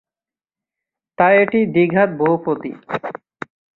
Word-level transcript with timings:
তাই 1.17 1.35
এটি 1.43 1.59
দ্বিঘাত 1.73 2.09
বহুপদী। 2.19 2.71